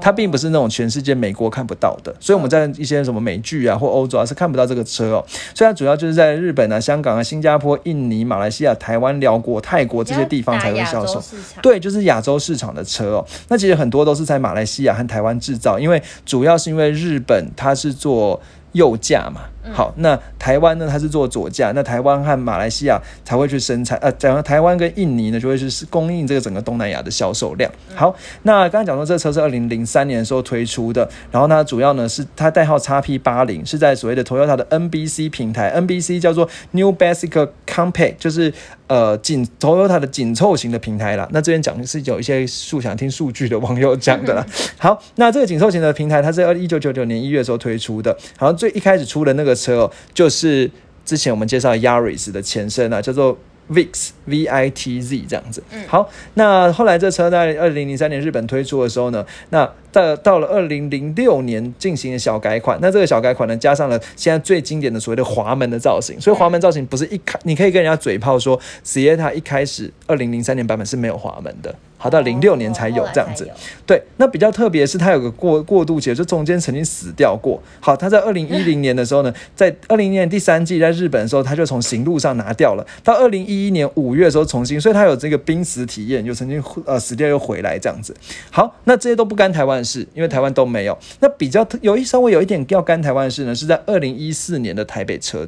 [0.00, 5.24] 它并不是那种全世界美国看不到的，所以我们在一些什么美剧啊或欧洲啊是看不到这个车哦。
[5.54, 11.22] 所以它主要就是在日本啊、香港啊、新加坡、印尼、马来西亚、台湾、辽国、泰国这些地方才会销售。
[11.62, 13.26] 对，就是亚洲市场的车哦。
[13.48, 18.40] 那其实很多都是在马来西亚和台湾制造，因为主要是因为日本它是做。
[18.72, 19.40] 右驾嘛，
[19.72, 20.88] 好，那台湾呢？
[20.90, 27.70] 它是做左驾，那台湾和马来西亚才会去生产，呃，讲台湾跟印尼呢，就会是供应这个整个东南亚的销售量。
[27.94, 38.52] 好，那刚才讲说这车是二零零三年的时候推出的，然后它主要呢是它代号 x P 八零，是在所谓的 Toyota 的 NBC 平台，NBC 叫做 New Basic Compact，就是
[38.86, 41.28] 呃紧 Toyota 的紧凑型的平台啦。
[41.32, 44.46] 那这边讲的是有一些数想听数据的网友讲的啦。
[44.78, 48.56] 好，那这个紧凑型的平台，它是二一九九九年一月的时候推出的，好像。
[48.60, 50.70] 最一开始出的那个车哦，就是
[51.04, 53.36] 之前我们介绍 Yaris 的前身啊，叫做
[53.70, 55.62] Vix V I T Z 这样子。
[55.70, 62.78] 嗯，好，那后来这车在二零零三年日本推出的时候呢，那到到了二零零六年进行了小改款。
[62.82, 66.20] 那这个小改款呢，加上了现在最经典的所谓的滑门的造型。
[66.20, 71.72] 所以滑门造型不是一开，你可以跟人家嘴炮说 s i e t a 一开始二零零三年版本是没有滑门的。
[72.02, 73.46] 好到零六年才有这样子，
[73.84, 77.62] 对，那比较特别是它有个过过渡期，就中间曾经死掉过。
[77.78, 82.86] 好，它在二零一零年的时候呢，在二零年第三季在日本的时候，它就从行路上拿掉了。
[83.04, 88.16] 到二零一一年五月的时候重新，所以它有这个濒死体验，又曾经呃死掉又回来这样子。
[88.50, 90.96] 好，那这些都不干台湾的事，因为台湾都没有。
[91.20, 95.44] 那比较有一稍微有一点要干台湾的事呢，是在二零一四年的台北车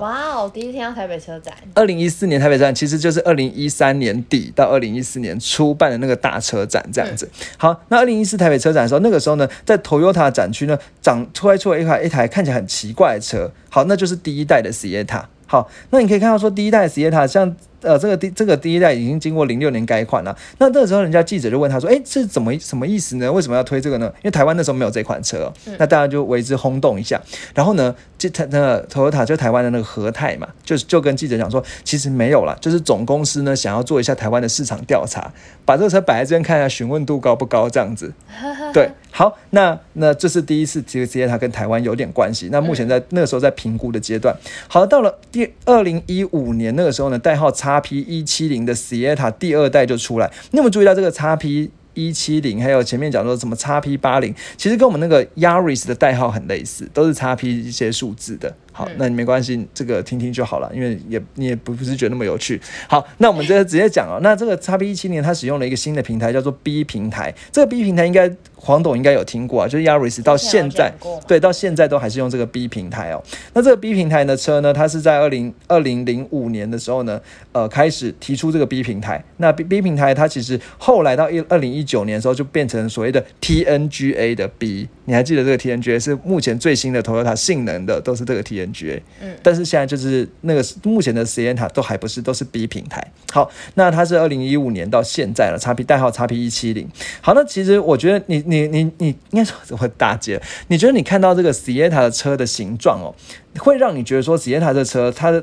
[0.00, 0.08] 展。
[0.08, 0.50] 哇哦！
[0.52, 1.54] 第一次听到台北车展。
[1.74, 7.28] 二零一四年台北车展其实就是二零一三年底到二零一四年初办的那个大车展这样子。
[7.56, 13.50] 好，那二零一四台北车展的时候，那个时候呢，在 Toyota 展区呢，长出来出了一台一台看起来很奇怪的车。
[13.68, 15.24] 好，那就是第一代的 Sienna。
[15.52, 17.54] 好，那你可以看到说，第一代 Sienna 像。
[17.82, 20.32] 呃，这个第这个第一代已经经过零六年改款了。
[20.58, 23.32] 那那个时候，人家记者就问他说：“哎，这怎么什么意思呢？
[23.32, 24.06] 为什么要推这个呢？
[24.18, 27.20] 因为台湾那时候没有这款车，那大家就为之轰动一下。
[27.56, 35.32] 然后呢，这台那个 Toyota 就台湾的那个和泰嘛，就就跟记者讲说，其实没有啦，就是总公司呢想要做一下台湾的市场调查，
[35.64, 38.12] 把这个车摆在这边看一下，询问度高不高这样子。
[38.72, 42.48] 对，好，那那这是第一次这个直接它跟台湾有点关系。
[42.50, 44.34] 那目前在那个时候在评估的阶段。
[44.66, 47.82] 好，到了第二零一五年那个时候呢，代号叉。
[47.82, 58.54] P 一七零的 Sienna 第二代就出来，你有没有注意到这个 x P 一七零，还有前面讲说什么叉 P 八零，其实跟我们那个 Yaris 的代号很类似，都是叉 P 一些数字的。
[58.70, 62.58] 好，那你没关系，这个听听就好了，因为也你也不不是觉得那么有趣。
[62.88, 67.34] 好，那我们这直接讲哦，那这个叉 P 一七零它使用了一个新的平台，叫做 B 平台。
[67.50, 68.30] 这个 B 平台应该
[68.64, 70.92] 黄董应该有听过啊，就是 Yaris 到现在
[71.26, 73.20] 对到现在都还是用这个 B 平台哦。
[73.54, 77.20] 那这个 B 平台的车呢，它是在二零二零零五年的时候呢，
[77.50, 79.22] 呃，开始提出这个 B 平台。
[79.38, 84.88] 那 B B 平台它其实后来到一二零一九年的时候，就变成所谓的 TNGA 的 B。
[85.06, 93.04] 你还记得这个 TNGA 是目前最新的 Toyota 性能的都是这个 TNGA，嗯，但是现在就是那个目前的 Sienna 都还不是都是 B 平台。
[93.32, 96.88] 好，那它是二零一五年到现在了，叉 P 代号叉 P 一七零。
[97.20, 100.38] 好，那其实我觉得你你你你应该说怎么大姐，
[100.68, 103.14] 你觉得你看到这个 Sienna 的车的形状哦，
[103.58, 105.42] 会让你觉得说 Sienna 这车它的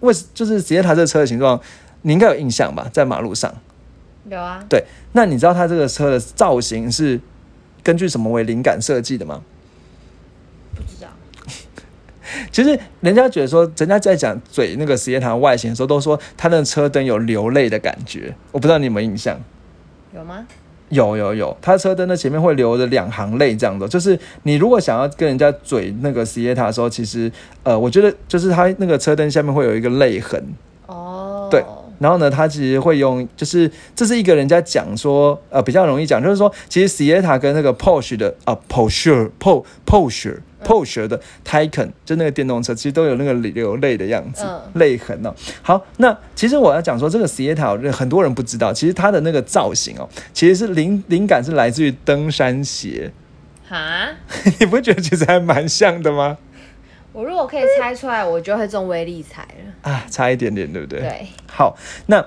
[0.00, 1.58] 为就是 Sienna 这车的形状，
[2.02, 2.90] 你应该有印象吧？
[2.92, 3.54] 在马路上。
[4.28, 7.18] 有啊，对，那你知道它这个车的造型是
[7.82, 9.42] 根据什么为灵感设计的吗？
[10.74, 11.08] 不知道。
[12.52, 18.34] 其实人家觉得说，人家在讲嘴那个实验塔外形的时候，都说它的车灯有流泪的感觉。
[18.52, 19.40] 我不知道你有没有印象？
[20.14, 20.46] 有吗？
[20.92, 23.88] 有有有，它车灯的前面会流着两行泪，这样的。
[23.88, 30.44] 就是你如果想要跟人家嘴那个 c i e t a 的时候，其实呃，我觉得就是它那个车灯下面会有一个泪痕。
[30.86, 31.48] 哦。
[31.50, 31.64] 对。
[32.02, 40.38] 然后呢，他其实会用，就是这是一个人家讲说，呃，比较容易讲，就是说，其实 s i e t a 跟那个 Porsche 的啊，Porsche Po Porsche。
[40.64, 45.34] Porsche 的 Taycan 就那个电动车，其实都有那个流泪的样子，泪痕哦。
[45.60, 53.10] 好，那其实我要讲说，这个 Sienna 很多人不知道，其实它的那个造型哦，其实是灵灵感是来自于登山鞋。
[53.68, 54.10] 哈？
[54.60, 56.38] 你不觉得其实还蛮像的吗？
[57.12, 59.90] 我如果可以猜出来，我就会中威力彩了。
[59.92, 61.00] 啊，差一点点，对不对？
[61.00, 61.26] 对。
[61.46, 62.24] 好，那。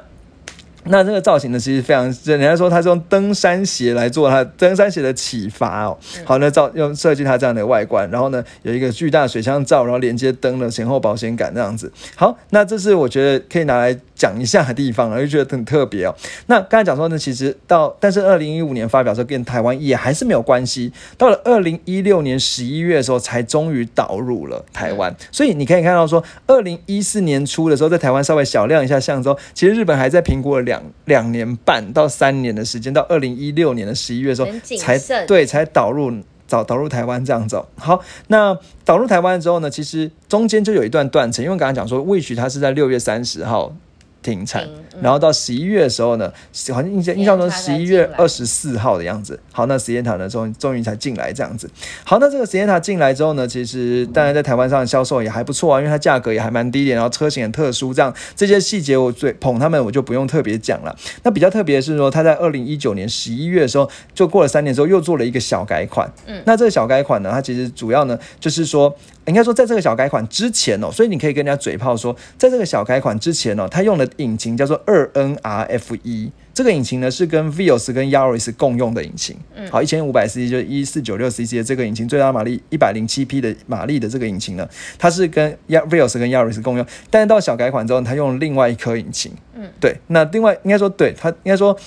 [0.87, 5.97] 那这个造型呢，其实非常，人家说它是用登山鞋来做它登山鞋的启发哦。
[6.23, 11.91] 好，那造用设计它这样的外观，然后呢有一个巨大水箱罩，然后连接灯的前后保险杆这样子。
[12.15, 16.13] 好，那这是我觉得可以拿来讲一下的地方了，就觉得很特别哦。
[16.45, 25.15] 那刚才讲说呢，其实到但是二零一五年发表时候跟台湾也还是没有关系，到了二零一六年十一月的时候才终于导入了台湾。
[25.31, 30.74] 所以你可以看到说，二零一四年初的时候在台湾稍微小亮一下相之后，其实日本还在评估了两。
[30.75, 36.11] 两两年半到三年的时间，到二零一六年的十一月的时候，才对才导入
[36.47, 37.61] 导导入台湾这样子。
[37.75, 43.75] 好，那导入台湾之后呢，其实中间就有一段断层，因为刚刚讲说魏 h 它是在六月三十号。
[44.21, 44.67] 停产，
[45.01, 46.31] 然后到十一月的时候呢，
[46.69, 49.39] 好像印象印象中十一月二十四号的样子。
[49.51, 51.69] 好，那实验塔呢，终终于才进来这样子。
[52.03, 60.95] 好，那这个实验塔进来之后呢，其实当然在台湾上的销售也还不错啊，因为它价格也还蛮低点，然后车型很特殊，这样这些细节我最捧他们，我就不用特别讲了。
[61.23, 66.11] 那比较特别的是说，它在二零一九年十一月的时候，就过了三年之后，又做了一个小改款。
[66.25, 68.95] 嗯，那这个小改款呢，它其实主要呢，就是说。
[69.27, 79.35] 应该说，在这个小改款之前哦，所以你可以跟人家嘴炮说，在这个小改款之前哦，它用的引擎叫做二 NRF 这个引擎呢是跟 Vios 跟 Yaris 共用的引擎。
[79.53, 84.65] 嗯，好，一千五百 cc 就一四九六 cc 的这个引擎，最大马力一百零七匹的马力的这个引擎呢，
[84.97, 89.33] 它是跟 Vios 跟 Yaris 共用，但是到小改款之后，它用另外一颗引擎。
[89.53, 91.77] 嗯，对，那另外应该说，对它应该说，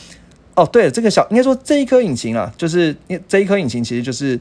[0.54, 2.94] 哦，对了，这个小应该说这一颗引擎啊，就是
[3.26, 4.38] 这一颗引擎其实就是。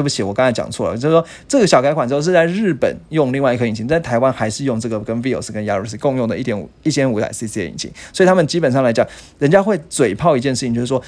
[0.00, 9.06] 对不起，我刚才讲错了，就是说这个小改款之后是在日本用另外一颗引擎，在台湾还是用这个跟 Vios 跟 Yaris 共用的一点五一千五百 cc 的引擎，所以他们基本上来讲，
[9.38, 11.02] 人家会嘴炮一件事情，就是说，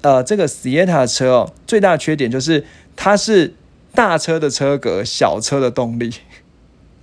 [0.00, 2.64] 呃，这个 Sienna 车哦，最大的缺点就是
[2.96, 3.54] 它是
[3.94, 6.12] 大车的车格，小车的动力。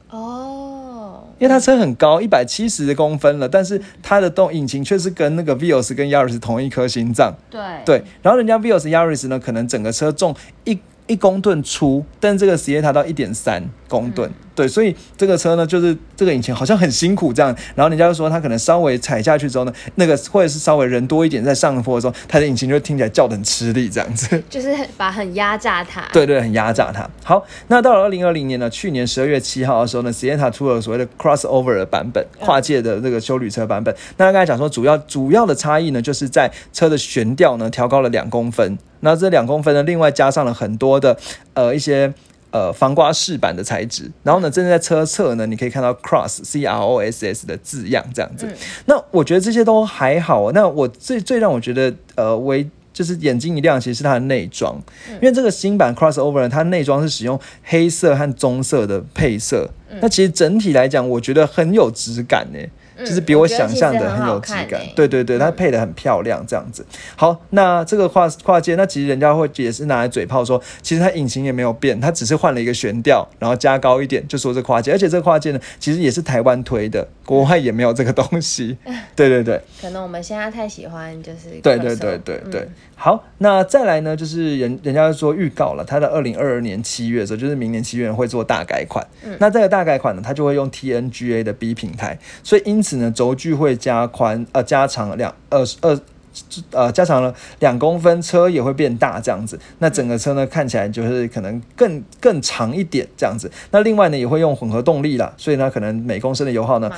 [0.09, 7.33] 哦，因为它车很高，一百七十公分了，但是它的动引擎却是跟那个 Vios 跟 Yaris 同一颗心脏。
[7.49, 10.77] 对对，然后人家 Vios Yaris 呢，可能整个车重一。
[11.09, 14.31] 一公吨出，但这个实验塔到一点三公吨。
[14.59, 26.05] 对，所以这个车呢，就是这个引擎好像很辛苦这样，然后人家就说它可能稍微踩下去之后呢，那个或者是稍微人多一点在上坡的时候，它的引擎就听起来叫的很吃力这样子，就是把很压榨它。
[26.11, 27.09] 对对，很压榨它。
[27.23, 33.95] 好，那到了二零二零年呢，去年十二月七号的时候呢，实验塔出了所谓的 crossover 的版本，跨界的这个修旅车版本。
[34.17, 41.17] 那刚才讲说，主要主要的差异呢，就是在车的悬吊呢调高了两公分，那这两公分呢，另外加上了很多的
[41.53, 42.13] 呃一些。
[42.51, 48.47] 呃，防刮饰板的材质，然后呢，真正在车侧呢，你可以看到 cross c r o s s 的字样这样子。
[48.85, 50.51] 那我觉得这些都还好。
[50.51, 54.81] 那我最最让我觉得呃，为就是眼睛一亮，其实是它的内装，
[55.13, 59.69] 因为这个新版 crossover 它内装是使用黑色和棕色的配色。
[60.01, 62.59] 那其实整体来讲，我觉得很有质感呢。
[62.99, 66.85] 就是比我想象的很有质感，对对对，它配的很漂亮，这样子。
[67.15, 74.91] 好，那这个跨跨界，那其实人家会也是拿来嘴炮说，其实它引擎也没有变，它只是换了一个悬吊，然后加高一点，就说这跨界。
[74.91, 78.77] 而且这个跨界呢，其实也是台湾推的，国外也没有这个东西。
[79.15, 82.67] 对对对，可能我们现在太喜欢就是对对对对对。
[82.95, 89.05] 好，那再来呢，就是人人家说预告了，它的二零二二年七月的时候，就是明年七月会做大改款。
[89.39, 95.99] 那这个大改款呢，它就会用 TNGA 的 B 平台，所以因此呢，轴距会加宽，呃，加长两二二，
[96.71, 99.59] 呃，加长了两公分，车也会变大这样子。
[99.79, 103.51] 那整个车呢，看起来就是可能更更长一点这样子。
[103.71, 106.91] 那另外呢，也会用混合动力啦，所以呢，可能每公升的油耗呢，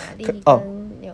[0.46, 0.62] 哦。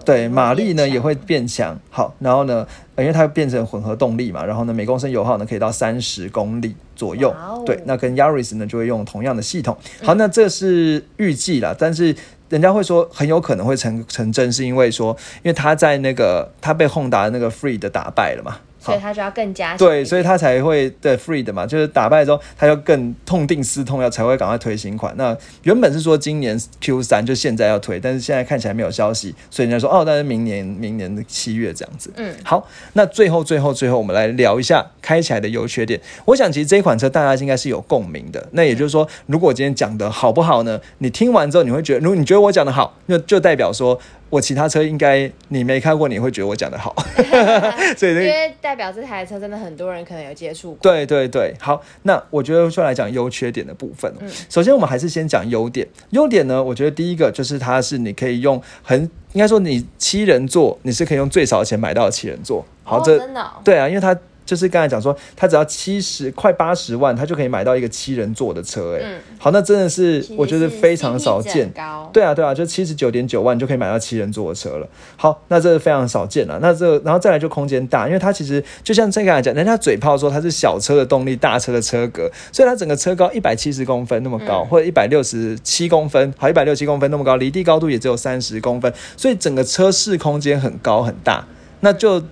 [0.07, 1.77] 对，马力呢也会变强。
[1.89, 2.65] 好，然后呢，
[2.95, 7.35] 呃因为它变成混合动力嘛，然后呢，每公升油耗呢可以到三十公里左右。
[7.65, 9.77] 对，那跟 Yaris 呢就会用同样的系统。
[10.01, 12.15] 好，那这是预计啦，但是。
[12.49, 15.11] 人家会说很有可能会成成真，是因为说，
[15.43, 25.13] 因为他在那个他被 Honda 那个 Free 的打败了嘛，所以他就要更加对，所以他才会对 free 的嘛，就是打败之后，他要更痛定思痛，要才会赶快推新款。
[25.17, 32.11] 那原本是说今年 Q 三就现在要推，但是现在看起来没有消息，所以人家说哦，但是明年明年的七月这样子。
[32.15, 35.99] 嗯，好，那最后最后最后，我们来聊一下开起来的优缺点。
[36.25, 38.47] 我想其实这一款车大家应该是有共鸣的。
[38.51, 40.79] 那也就是说，如果我今天讲的好不好呢？
[40.99, 46.95] 你听完之后，你会觉得，如果你觉得我讲的好，那就代表说我其他车应该你没开过，你会觉得我讲的好。
[47.97, 50.79] 所以这个因为代表这台车真的很多人可能有接触过。
[50.81, 54.17] 对对对，好，那我觉得就来讲优缺点的部分哦。
[54.21, 55.87] 嗯首先，我们还是先讲优点。
[56.09, 59.01] 优点呢，我觉得第一个就是它是你可以用很
[59.33, 62.65] 应该说你七人座，你是可以用最少的钱买到的七人座。
[62.83, 68.95] 好，哦这真的哦对啊，因为它就是刚才讲说，他只要七十快八十万，他就可以买到一个七人座的车。
[68.95, 71.69] 哎、嗯好，那真的是我觉得非常少见。
[71.75, 72.09] 高。
[72.13, 74.87] 对啊，对啊，就七十九点九万就可以买到七人座的车了。
[75.17, 76.57] 好，那这是非常少见了。
[76.61, 91.45] 那这然后再来就空间大，因为它其实就像这个来讲，人家嘴炮说它是小车的动力，大车的车格，所以它整个车高一百七十公分那么高，嗯或者一百六十七公分，好，一百六七公分那么高，离地高度也只有三十公分，所以整个车室空间很高很大，
[91.81, 92.23] 那就。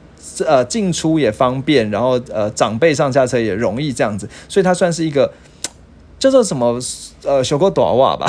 [0.43, 5.31] 呃，进出也方便，然后呃，长辈上下车也容易这样子，所以它算是一个
[6.17, 6.79] 叫做什么
[7.23, 8.27] 呃，小狗短袜吧，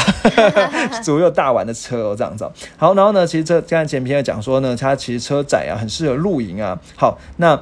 [1.02, 2.52] 左右大碗的车哦，这样子哦。
[2.76, 6.78] 好，然后呢，其实这刚才前篇也讲说呢，它其实车窄啊，很适合露营啊。
[6.94, 7.60] 好，那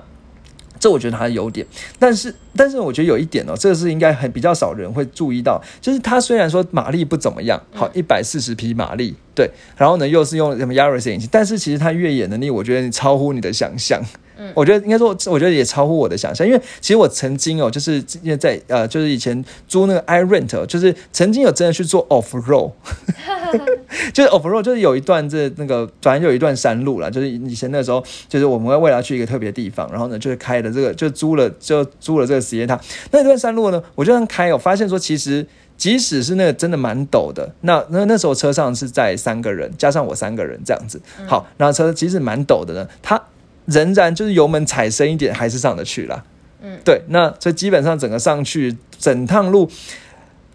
[0.79, 1.67] 这我觉得它的优点，
[1.99, 14.03] 但是但是我觉得有一点哦，这个是应该很比较少人会注意到，就是它虽然说马力不怎么样，好一百四十匹马力，对，然后呢又是用什么 Yaris 引擎，但是其实它越野能力，我觉得超乎你的想象。
[14.55, 22.73] 我觉得应该说，我觉得也超乎我的想象，因为其实我曾经哦，就是因为在呃，就是以前租那个 i rent，哦就是曾经有真的去做 off road，
[24.13, 32.81] 就是 off road，就是有一段这那个反正有一段山路啦，就是以前那时候，就是我们会为了去一个特别地方，然后呢，就是开的这个就租了就租了这个实验塔，
[33.13, 35.47] 那段山路呢，我就这样开我，发现说其实。
[35.77, 41.03] 即使是那个真的蛮陡的，那那那时候车上是在三个人，加上我三个人这样子。
[41.27, 43.21] 好，然后车即使蛮陡的呢，它
[43.67, 46.23] 仍然就是油门踩深一点还是上得去啦。
[46.63, 49.71] 嗯，对，那所以基本上整个上去整趟路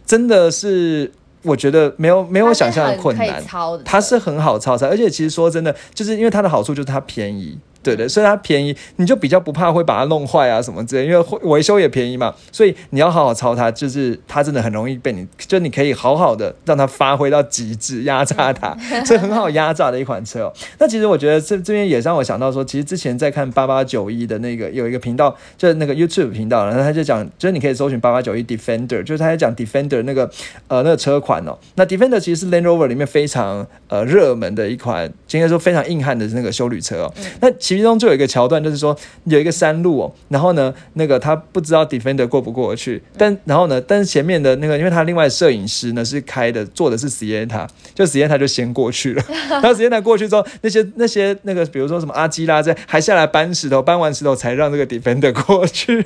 [0.06, 1.12] 真的是
[1.44, 3.44] 我觉得没有没有想象的困难
[3.86, 7.58] 它是很好操作，而且其实说真的，就是因为它的好处就是它便宜。
[7.82, 20.54] 对对，所以它便宜，你就比较不怕会把它弄坏啊什么之类，因为会维修也便宜嘛，所以你要好好操它，就是它真的很容易被你，就你可以好好的让它发挥到极致，压榨它， 所以很好压榨的一款车哦。
[20.78, 30.30] 那其实我觉得这这边也让我想到说，其实之前在看八八九一的那个有一个频道，就是那个 YouTube 频道，然后他就讲，就是你可以搜寻八八九一 Defender，就是他在讲 Defender 那个
[30.68, 31.58] 呃那个车款哦。
[31.76, 37.14] 那 Defender 其实是 Land Rover 里面非常呃热门的一款，应该说非常硬汉的那个修旅车哦。
[37.42, 56.04] 那其中就有一个桥段，就是说有一个山路哦，然后呢，那个他不知道 Defender 过不过去，但然后呢，但是前面的那个，因为他另外摄影师呢是开的，坐的是 Sienna，就 Sienna 就先过去了， 然后 Sienna 过去之后，那些那些那个，比如说什么阿基拉在还下来搬石头，搬完石头才让这个 Defender 过去。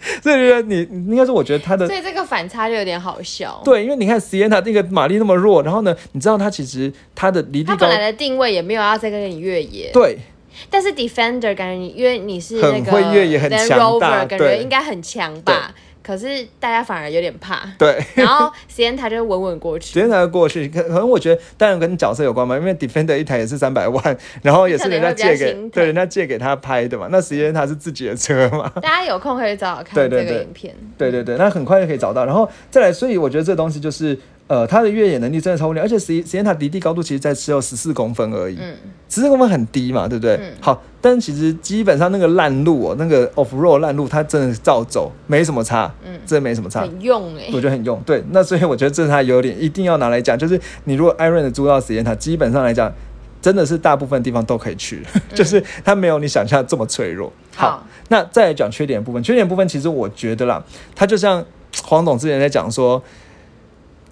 [0.22, 10.18] 所以你你应该说，我觉得他的所以这个反差就有点好笑。，对，因为你看 Sienna 那个马力那么弱，然后呢，你知道他其实他的离地高他本，来的定位也没有要再跟你越野，对，
[10.68, 15.72] 但是 Defender 感觉你因为你是那个很会越野很强大感对觉应该很强吧？
[16.02, 17.60] 可是大家反而有点怕。
[17.78, 18.02] 对。
[18.16, 30.74] 然后 Sienna 就稳稳过去，时间才过去，可可能我觉得当然跟角色有关嘛，因为 Defender 一台也是三百万，然后也是人家借给对人家借给他拍的嘛，那实际上他是自己的车嘛， 大家有空可以找找看这个影片。
[30.96, 34.18] 对对对，那很快就可以找到，然后再来，所以我觉得这东西就是
[34.50, 38.74] 呃，它的越野能力真的超乎你，而且实实验塔离地高度其实在只有十四公分而已，嗯，
[39.08, 40.34] 十四公分很低嘛，对不对？
[40.34, 46.80] 嗯好，但其实基本上那个烂路哦，那个 off road 烂路，它真的照走，没什么差，嗯真的没什么差。
[46.80, 50.36] 很用哎、我觉得很用，对，那所以我觉得这是它的优点，一定要拿来讲。
[50.36, 52.92] 就是你如果 Iron 的租到实验塔，基本上来讲，
[53.40, 55.00] 真的是大部分地方都可以去，
[55.32, 57.32] 就是它没有你想象这么脆弱。
[57.54, 60.60] 好那再来讲缺点部分，缺点部分其实我觉得啦，
[60.96, 61.44] 它就像
[61.84, 63.00] 黄总之前在讲说，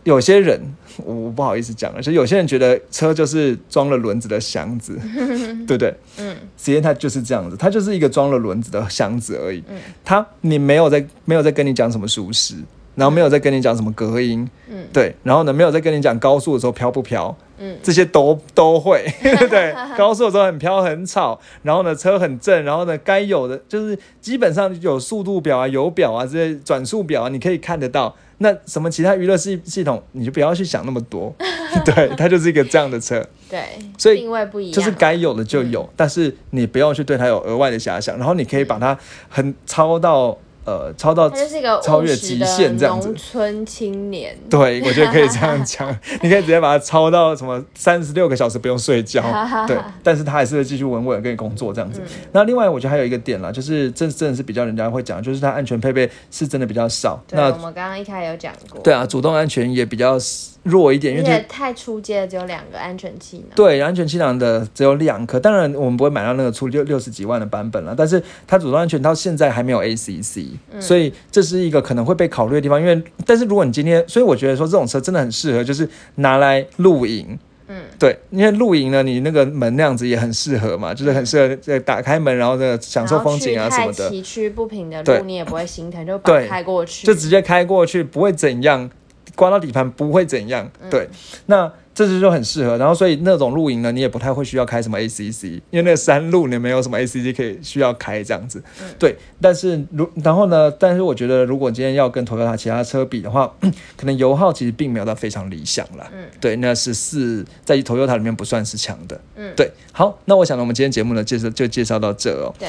[0.08, 0.58] 有些人
[1.04, 4.98] 我我不好意思讲了，就有些人觉得车就是装了轮子的箱子，
[5.68, 5.94] 对不对？
[6.18, 9.62] 嗯，实验它就是这样子，它就是一个装了轮子的箱子而已。
[9.68, 12.54] 嗯它你没有在没有在跟你讲什么舒适，
[12.94, 17.76] 然后没有在跟你讲什么隔音，嗯对，然后呢没有在跟你讲高速的时候飘不飘，嗯。
[17.82, 19.04] 这些都都会，
[19.48, 28.14] 对，高速的时候很飘很吵，然后呢车很正，然后呢该有的就是基本上有速度表啊、油表啊这些转速表啊，你可以看得到。
[28.40, 31.34] 那什么其他娱乐系系统，你就不要去想那么多，
[31.84, 33.61] 对，它就是一个这样的车，对，
[33.98, 38.96] 所以定位不一样，就是该有的就有，但是你不要去对它有额外的遐想，然后你可以把它
[39.28, 40.38] 很超到
[40.68, 43.16] 呃超到他就是一个超越极限这样子农。
[43.16, 44.36] 村青年。
[44.50, 45.88] 对，我觉得可以这样讲，
[46.22, 49.22] 你可以直接把它超到什么三十六个小时不用睡觉，
[49.66, 52.02] 对，但是他还是会继续稳稳的跟你工作这样子。
[52.32, 57.22] 那另外我觉得还有一个点啦，就是这真的是比较人家会讲，就是它安全配备是真的比较少。
[57.30, 58.80] 那，我们刚刚一开始有讲过。
[58.82, 60.18] 对啊，主动安全也比较
[60.64, 63.46] 弱一点，因为太出街的只有两个安全气囊。
[63.54, 72.80] 对，安全气囊的只有两颗，当然我们不会买到那个出六六十几万的版本了，但是它主动安全到现在还没有 ACC，、所以这是一个可能会被考虑的地方。
[72.80, 77.38] 因为，但是如果你今天，所以我觉得说这种车真的很适合，就是拿来露营。
[77.70, 87.06] 嗯，对，因为露营呢，你那个门那样子也很适合嘛，就是很适合这打开门，然后呢享受风景啊什么的，崎岖不平的路，你也不会心疼，就把它开过去。
[87.06, 88.88] 就直接开过去，不会怎样，
[89.36, 90.70] 刮到底盘不会怎样。
[90.88, 91.11] 对，
[91.44, 92.78] 那这就就很适合。
[92.78, 98.62] 然后所以那种露营呢，你也不太会需要开什么 ACC，因为那个山路你没有什么 ACC 可以需要开这样子。
[99.01, 103.53] 对，但是如然后呢，但是我觉得如果今天要跟 Toyota 其他车比的话，
[103.99, 106.09] 可能油耗其实并没有到非常理想啦。
[106.14, 109.20] 嗯，对，那十四在 Toyota 里面不算是强的。
[109.34, 112.55] 嗯对，好，那我想呢，我们今天节目呢介绍就介绍到这哦。
[112.61, 112.68] 对，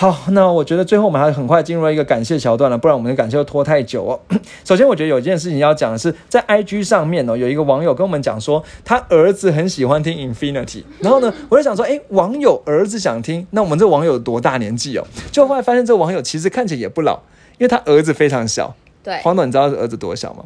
[0.00, 4.18] 好，那我觉得最后我们还很快进入了一个感谢桥段了，不然我们的感谢会拖太久哦。
[4.64, 15.04] 首先，我觉得有一件事情要讲的是，在 IG 上面哦，有一个网友跟我们讲说，他儿子很喜欢听 Infinity，然后呢，我就想说，诶，网友儿子想听，那我们这网友有多大年纪哦？
[15.30, 17.20] 就后来发现这网友其实看起来也不老，
[17.58, 18.74] 因为他儿子非常小。
[19.02, 20.44] 对，黄董，你知道他儿子多小吗？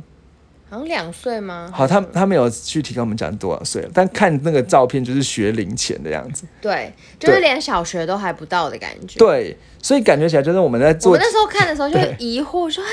[0.75, 1.71] 好像两岁吗？
[1.73, 6.45] 好，他他没有具体跟我们讲多少岁了，但看那个照片就是学龄前的样子。
[6.61, 12.89] 对，就是连小学都还不到的感觉。，对，所以感觉起来就是我们在我做我那时候看的时候就会疑惑说，啊，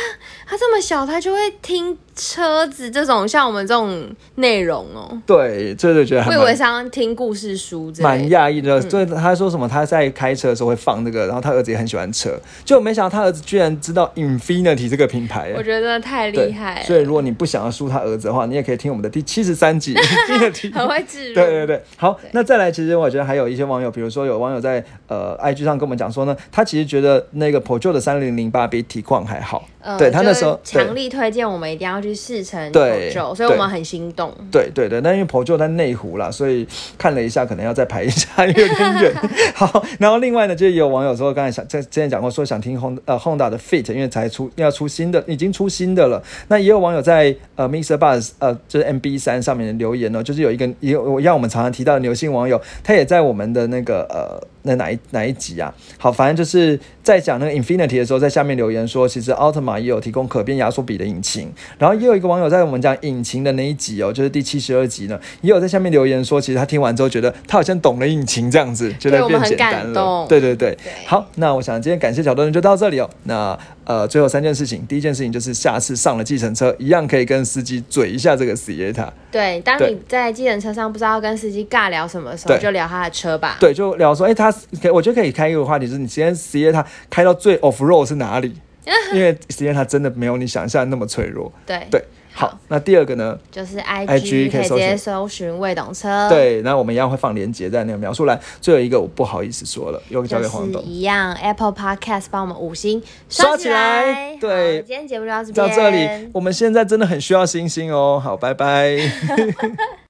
[0.46, 5.18] 他这么小，他就会听车子这种像我们这种内容哦。
[5.26, 8.30] 对，这就觉得我以为是要听故事书蛮。
[8.30, 15.54] 讶异的，所以他说什么他在开车的时候会放这个，然后他儿子也很喜欢车，就没想到他儿子居然知道 Infinity 这个品牌。
[15.56, 20.74] 我觉得太厉害了，所以如果你不想要输他儿子的话，你也可以听我们的第七十三集 Infinity。
[20.76, 21.36] 很会置入。
[21.36, 34.32] 对对对，好，那再来，其实我觉得还有一些网友，比如说有网友在呃 IG 上跟我们讲说呢，他其实觉得那个 Pro 的三零零八比体况还好，呃对他那时候强力推荐我们一定要去试乘对口所以我们很心动。
[34.52, 36.68] 对对对，那因为 Peugeot 在内湖啦，所以
[36.98, 38.68] 看了一下，可能要再排一下， 有点
[39.02, 39.14] 远。
[39.56, 46.22] 好，然后另外呢，就是也有网友说，刚才想在之前讲过，说想听 Honda 呃 Honda 的 Fit，因为才出要出新的，已经出新的了。
[46.48, 55.74] 那也有网友在呃 Mixer Buzz 呃就是 MB 三上面留言呢、就是有一个也有让我们常常提到的牛姓网友，他也在我们的那个呃那哪一哪一集啊？
[55.98, 61.52] 好，反正就是在讲那个 Infinity 的时候，在下面留言说，其实奥特玛也有提供可变压缩比的引擎。
[61.78, 69.84] 然后也有一个网友在我们讲引擎的那一集哦，就是第七十二集呢，也有在下面留言说，其实他听完之后觉得他好像懂了引擎这样子，觉得变简单了。
[69.84, 73.10] 感动对对对，对好，那我想今天感谢小段就到这里哦。
[73.24, 79.10] 那呃，最后三件事情，第一件事情就是下次上了计程车，一样可以跟司机嘴一下这个 Sieta。
[79.32, 83.58] 对，当你在计程车上不知道跟司机尬聊什么的时候，就聊他的车吧。
[83.60, 84.52] 对，就聊说，哎、他
[84.82, 88.54] 可我觉得可以开一个话题，就是你今天 Sieta 开到最 off road 是哪里？
[89.14, 91.52] 因为 Sieta 真的没有你想象那么脆弱。
[91.66, 92.04] 对对，
[92.34, 93.38] 好，那第二个呢？
[93.52, 96.28] 就是 IG 可以直接搜寻未懂车。。
[96.30, 98.40] 对，那我们一样会放链接在那个描述栏。
[98.60, 100.82] 最后一个我不好意思说了，又交就是给黄董。
[100.84, 103.08] 一样，Apple Podcast 帮我们五星起
[103.42, 108.20] 刷起来对今天节目就到这边，到这里，我们现在真的很需要星星哦。
[108.24, 108.98] 好，拜拜。